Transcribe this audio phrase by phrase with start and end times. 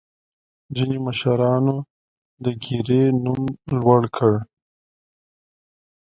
[0.75, 1.75] ځینې مشرانو
[2.43, 3.41] د ګیرې نوم
[3.81, 4.33] لوړ کړ.